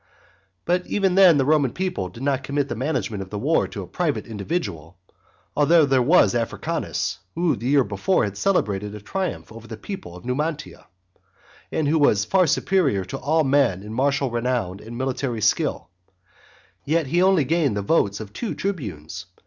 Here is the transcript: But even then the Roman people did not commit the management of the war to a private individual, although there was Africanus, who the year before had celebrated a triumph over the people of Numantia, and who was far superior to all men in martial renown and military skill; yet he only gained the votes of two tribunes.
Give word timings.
But 0.65 0.87
even 0.87 1.13
then 1.13 1.37
the 1.37 1.45
Roman 1.45 1.71
people 1.73 2.09
did 2.09 2.23
not 2.23 2.41
commit 2.43 2.69
the 2.69 2.75
management 2.75 3.21
of 3.21 3.29
the 3.29 3.37
war 3.37 3.67
to 3.67 3.83
a 3.83 3.87
private 3.87 4.25
individual, 4.25 4.97
although 5.55 5.85
there 5.85 6.01
was 6.01 6.33
Africanus, 6.33 7.19
who 7.35 7.55
the 7.55 7.67
year 7.67 7.83
before 7.83 8.23
had 8.23 8.35
celebrated 8.35 8.95
a 8.95 8.99
triumph 8.99 9.51
over 9.51 9.67
the 9.67 9.77
people 9.77 10.15
of 10.15 10.25
Numantia, 10.25 10.87
and 11.71 11.87
who 11.87 11.99
was 11.99 12.25
far 12.25 12.47
superior 12.47 13.05
to 13.05 13.17
all 13.19 13.43
men 13.43 13.83
in 13.83 13.93
martial 13.93 14.31
renown 14.31 14.79
and 14.79 14.97
military 14.97 15.39
skill; 15.39 15.89
yet 16.83 17.05
he 17.05 17.21
only 17.21 17.43
gained 17.45 17.77
the 17.77 17.83
votes 17.83 18.19
of 18.19 18.33
two 18.33 18.55
tribunes. 18.55 19.27